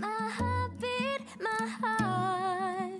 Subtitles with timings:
[0.00, 2.92] My heartbeat, my heart.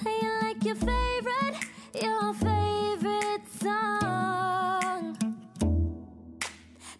[0.00, 1.56] Playing like your favorite,
[1.94, 5.16] your favorite song.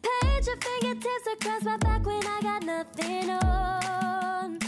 [0.03, 4.59] Page your fingertips across my back when I got nothing on.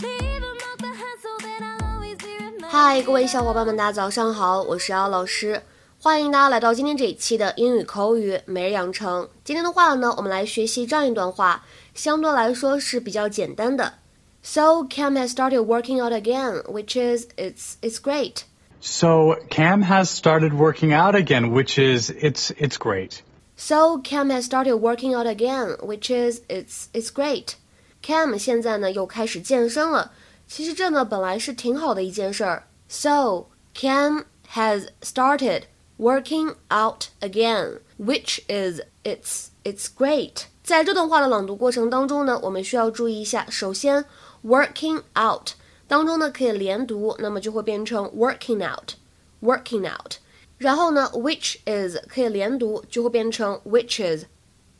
[0.00, 2.70] Leave a mark behind so that I'll always be remembered.
[2.70, 5.62] 嗨，各位小伙伴们，大家早上好，我是姚老师，
[6.05, 9.29] 欢迎大家来到今天这一期的英语口语每日养成。
[9.43, 13.93] 今天的话呢，我们来学习这样一段话，相对来说是比较简单的。
[14.41, 18.43] So Cam has started working out again, which is it's it's great.
[18.81, 23.19] So Cam has started working out again, which is it's it's great.
[23.55, 27.53] So Cam has started working out again, which is it's it's great.
[28.01, 30.11] Cam 现在呢又开始健身了，
[30.47, 32.63] 其实这呢本来是挺好的一件事儿。
[32.87, 34.23] So Cam
[34.55, 35.65] has started
[35.97, 40.45] working out again, which is it's it's great.
[40.63, 44.05] 在这段话的朗读过程当中呢，我们需要注意一下，首先
[44.43, 45.51] working out
[45.87, 48.93] 当中呢可以连读，那么就会变成 working out,
[49.41, 50.15] working out。
[50.57, 54.25] 然后呢，which is 可以连读，就会变成 which is,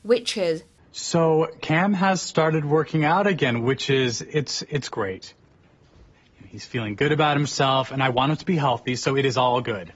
[0.05, 0.61] which is。
[0.93, 5.33] So Cam has started working out again, which is it's it's great.
[6.51, 9.37] He's feeling good about himself, and I want him to be healthy, so it is
[9.37, 9.93] all good.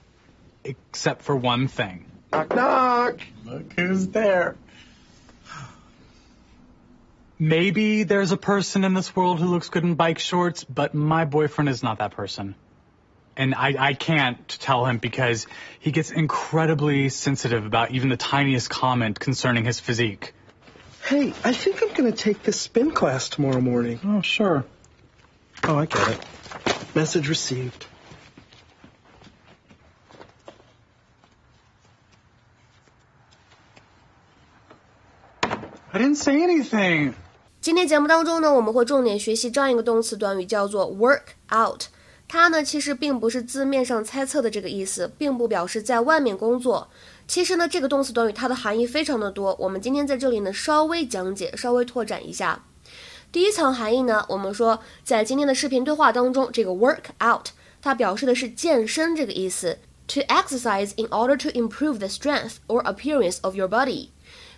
[0.63, 2.05] Except for one thing.
[2.31, 3.19] Knock, knock.
[3.45, 4.55] Look who's there.
[7.39, 11.25] Maybe there's a person in this world who looks good in bike shorts, but my
[11.25, 12.53] boyfriend is not that person.
[13.35, 15.47] And I, I can't tell him because
[15.79, 20.33] he gets incredibly sensitive about even the tiniest comment concerning his physique.
[21.03, 23.99] Hey, I think I'm going to take this spin class tomorrow morning.
[24.05, 24.63] Oh, sure.
[25.63, 26.95] Oh, I get it.
[26.95, 27.87] Message received.
[36.01, 37.13] Didn't say anything.
[37.61, 41.21] 今天节目当中呢，我们会重点学习这样一个动词短语，叫做 work
[41.53, 41.83] out。
[42.27, 46.89] 它呢，其实并不是字面上猜测的这个意思，并不表示在外面工作。
[47.27, 52.63] 其实呢，这个动词短语它的含义非常的多，我们今天在这里呢稍微讲解，稍微拓展一下。
[53.31, 64.07] 第一层含义呢，我们说在今天的视频对话当中，这个 work out 它表示的是健身这个意思，to exercise in order to improve the strength or appearance of your body。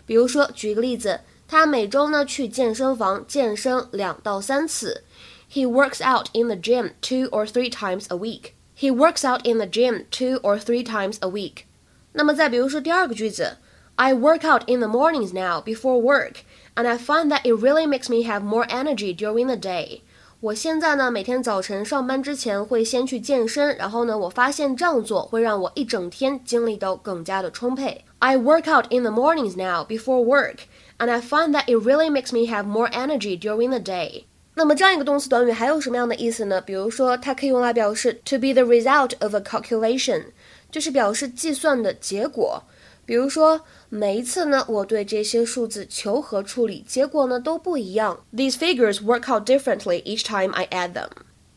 [0.05, 5.04] 比如说，举一个例子，他每周呢去健身房健身两到三次。
[5.50, 8.52] He works out in the gym two or three times a week.
[8.76, 11.64] He works out in the gym two or three times a week.
[12.12, 13.56] 那么再比如说第二个句子，
[13.96, 16.42] I work out in the mornings now before work,
[16.74, 20.02] and I find that it really makes me have more energy during the day.
[20.40, 28.04] 我现在呢，每天早晨上班之前会先去健身，然后呢，我发现这样做会让我一整天精力都更加的充沛。
[28.20, 30.58] I work out in the mornings now before work,
[30.98, 34.24] and I find that it really makes me have more energy during the day.
[34.54, 36.60] 那么这样一个动词短语还有什么样的意思呢？
[36.60, 40.24] 比如说，它可以用来表示 to be the result of a calculation，
[40.70, 42.64] 就是表示计算的结果。
[43.06, 48.24] 比如说，每一次呢，我对这些数字求和处理，结果呢都不一样。
[48.34, 51.08] These figures work out differently each time I add them.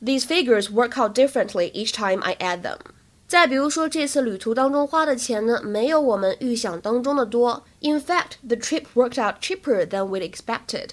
[0.02, 2.78] These figures work out differently each time I add them.
[3.28, 7.64] 再比如说，这次旅途当中花的钱呢，没有我们预想当中的多。
[7.80, 10.90] In fact, the trip worked out cheaper than we'd expected.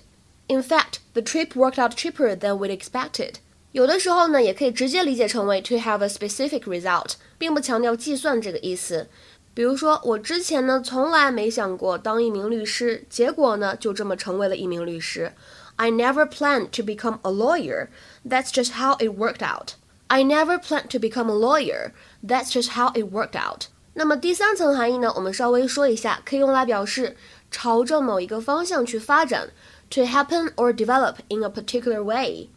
[0.47, 3.34] In fact, the trip worked out cheaper than we'd expected.
[3.72, 9.09] 有的时候呢，也可以直接理解成为 to have a specific result，并不强调计算这个意思。
[9.53, 15.33] 比如说，我之前呢从来没想过当一名律师，结果呢就这么成为了一名律师。
[15.75, 17.89] I never planned to become a lawyer.
[18.27, 19.72] That's just how it worked out.
[20.12, 21.93] I never planned to become a lawyer.
[22.27, 23.66] That's just how it worked out.
[23.94, 27.16] 那么第三层含义呢，我们稍微说一下，可以用来表示
[27.50, 29.50] 朝着某一个方向去发展，
[29.91, 32.49] to happen or develop in a particular way。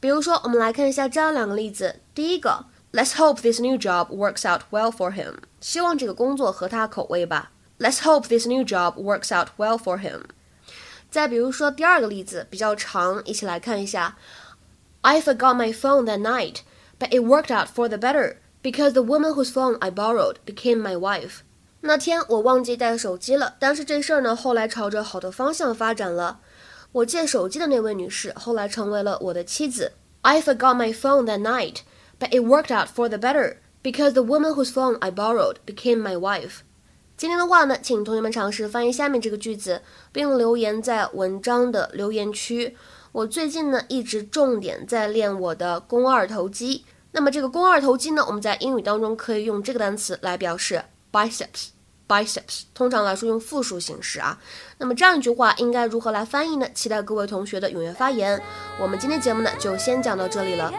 [0.00, 2.00] 比如说，我们来看一下这样两个例子。
[2.14, 5.36] 第一个，Let's hope this new job works out well for him。
[5.60, 7.52] 希望这个工作合他口味吧。
[7.78, 10.22] Let's hope this new job works out well for him。
[11.10, 14.16] 再比如说第二个例子比较长，一起来看一下。
[15.02, 16.58] I forgot my phone that night,
[17.03, 20.81] But it worked out for the better because the woman whose phone I borrowed became
[20.81, 21.39] my wife.
[21.81, 26.39] 那天我忘记带手机了，但是这事儿呢，后来朝着好的方向发展了。
[26.93, 29.91] 我借手机的那位女士后来成为了我的妻子。
[30.21, 31.79] I forgot my phone that night,
[32.17, 36.01] but it worked out for the better because the woman whose phone I borrowed became
[36.01, 36.59] my wife.
[37.17, 39.81] 今天的话呢，请同学们尝试翻译下面这个句子，
[40.13, 42.77] 并留言在文章的留言区。
[43.11, 46.85] 我最近呢一直重点在练我的肱二头肌。
[47.13, 51.69] 那么这个肱二头肌呢，我们在英语当中可以用这个单词来表示 biceps。
[52.05, 54.37] biceps，通常来说用复数形式啊。
[54.77, 56.67] 那么这样一句话应该如何来翻译呢？
[56.73, 58.39] 期待各位同学的踊跃发言。
[58.79, 60.71] 我们今天节目呢就先讲到这里了。